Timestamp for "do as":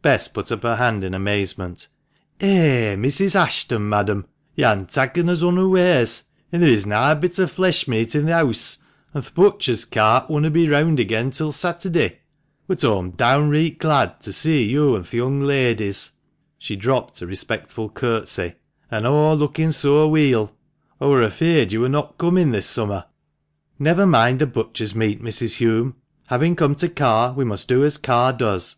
27.68-27.98